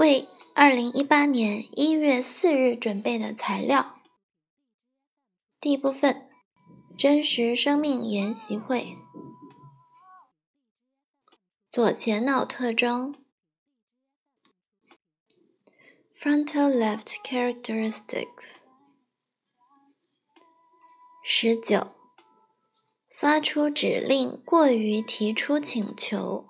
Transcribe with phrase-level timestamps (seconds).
[0.00, 4.00] 为二零一八年一月四日准备的材料。
[5.58, 6.30] 第一部分：
[6.96, 8.96] 真实生命研习会。
[11.68, 13.14] 左前脑特征
[16.18, 18.60] ：Frontal left characteristics。
[21.22, 21.88] 十九，
[23.10, 26.49] 发出指令过于提出请求。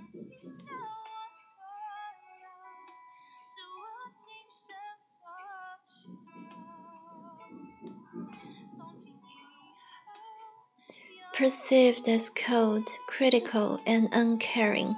[11.32, 14.94] Perceived as cold, critical, and uncaring.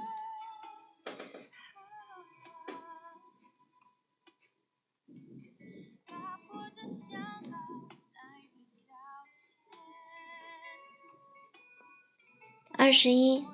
[12.77, 13.45] 二十一，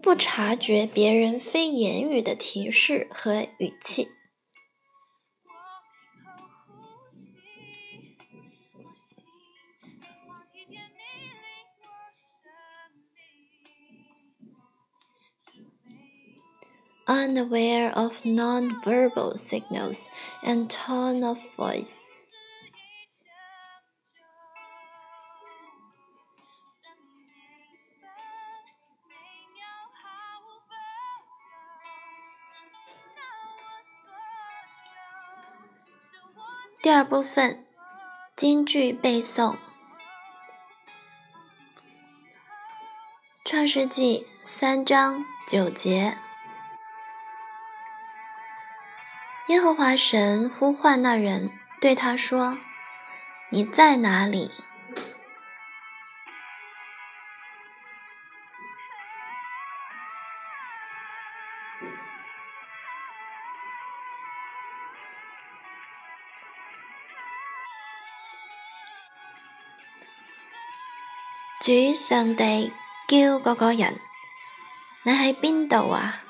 [0.00, 4.08] 不察觉别人非言语的提示和语气。
[17.08, 20.08] Unaware of non-verbal signals
[20.42, 22.00] and tone of voice.
[36.82, 37.64] 第二部分，
[38.36, 39.54] 京剧背诵，《
[43.42, 46.18] 创世纪》三章九节。
[49.49, 51.49] 耶和华神呼唤那人，
[51.81, 52.59] 对他说
[53.49, 54.51] ：“你在哪里？”
[71.59, 72.71] 主上帝
[73.07, 73.99] 叫嗰个人，
[75.01, 76.21] 你喺边度啊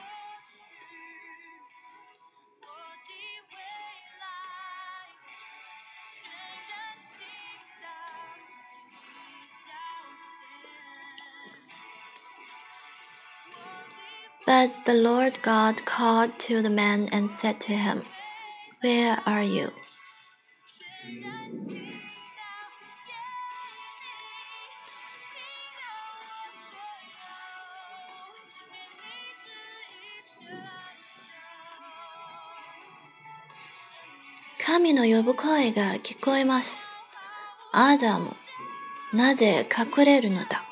[14.60, 18.04] ？But the Lord God called to the man and said to him,
[18.82, 19.72] Where are you?
[34.58, 36.92] 神の呼ぶ声が聞こえます。
[37.72, 38.36] アダム、
[39.14, 40.69] なぜ隠れるのだ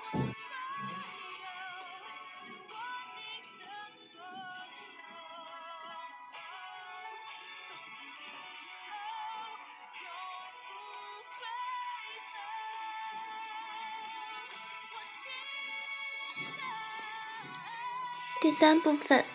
[18.39, 19.25] 第三部分，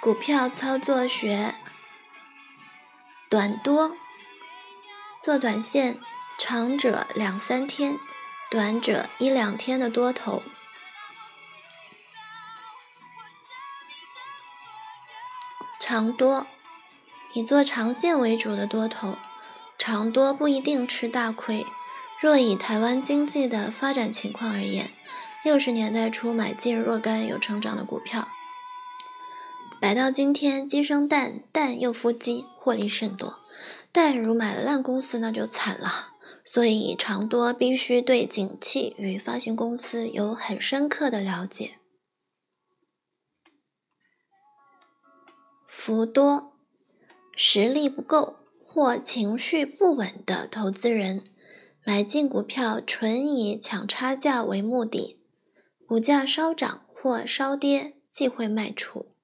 [0.00, 1.54] 股票操作学。
[3.30, 3.96] 短多，
[5.22, 6.00] 做短线，
[6.36, 7.96] 长者两三天，
[8.50, 10.42] 短者一两天的多头。
[15.78, 16.48] 长多，
[17.32, 19.16] 以做长线为主的多头，
[19.78, 21.64] 长多不一定吃大亏。
[22.20, 24.90] 若以台湾经济的发展情况而言，
[25.46, 28.26] 六十年代初买进若干有成长的股票。
[29.80, 33.38] 摆到今天，鸡生蛋，蛋又孵鸡，获利甚多。
[33.92, 36.14] 但如买了烂公司，那就惨了。
[36.44, 41.76] 所以长多必须对景气与发行公司有很深刻的了解。
[45.64, 46.56] 福多，
[47.36, 51.22] 实力不够或情绪不稳的投资人，
[51.84, 55.20] 买进股票纯以抢差价为目的，
[55.86, 59.14] 股价稍涨或稍跌即会卖出。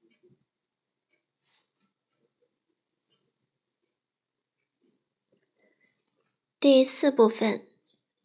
[6.60, 7.66] 第四部分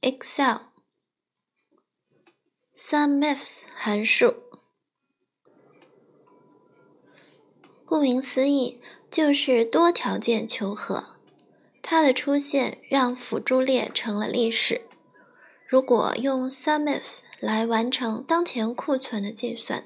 [0.02, 0.62] ，Excel，SUMIFS
[3.76, 4.36] 函数。
[7.84, 8.80] 顾名思义，
[9.10, 11.16] 就是多条件求和。
[11.82, 14.87] 它的出现让辅助列成了历史。
[15.68, 19.84] 如果用 SUMIFS 来完成当前库存的计算，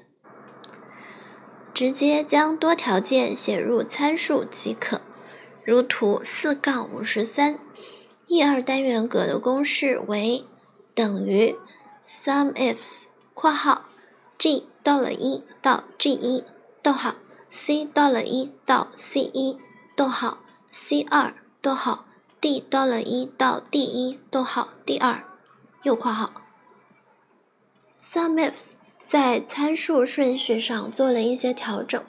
[1.74, 5.00] 直接将多条件写入参数即可。
[5.64, 7.58] 如图四杠五十三
[8.28, 10.44] ，E 二单元格的公式为
[10.94, 11.56] 等于
[12.06, 13.86] SUMIFS（ 括号
[14.38, 16.44] G 到了一到 G 一，
[16.80, 17.16] 逗号
[17.50, 19.58] C 到了一到 C 一，
[19.96, 20.38] 逗号
[20.70, 22.06] C 二，逗号
[22.40, 25.24] D 到了一到 D 一，逗号 D 二，
[25.82, 26.32] 右括号）。
[27.98, 28.72] SUMIFS
[29.04, 32.02] 在参数顺序上做了一些调整。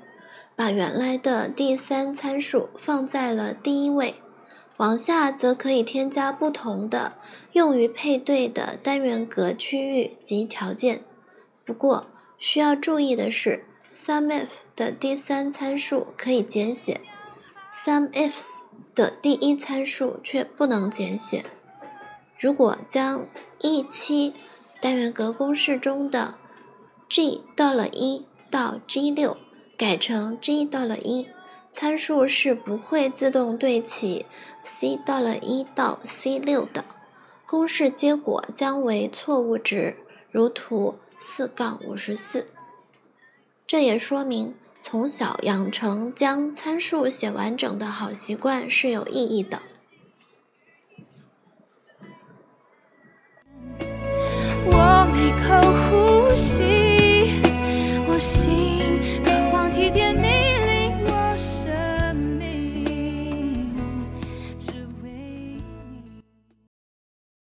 [0.56, 4.22] 把原来的第三参数放在了第一位，
[4.78, 7.14] 往下则可以添加不同的
[7.54, 11.04] 用于配对的单元格区域及条件。
[11.66, 12.06] 不过
[12.38, 13.66] 需要注意的是
[13.96, 17.02] ，SUMIFS 的第三参数可以简写
[17.72, 18.60] ，SUMIFS
[18.94, 21.46] 的第一参数却不能简写。
[22.44, 23.26] 如果将
[23.62, 24.34] E7
[24.82, 26.36] 单元格公式中的
[27.08, 29.38] G 到了一到 G 六。
[29.78, 31.28] 改成 G 到了一，
[31.72, 34.26] 参数是不会自动对齐
[34.62, 36.84] C 到了一到 C 六的，
[37.48, 39.96] 公式结果将为错误值，
[40.30, 42.48] 如图四杠五十四。
[43.66, 49.62] 这也说明从小养成将参数写完整的好习惯是有意义的。
[55.42, 56.73] 靠呼吸。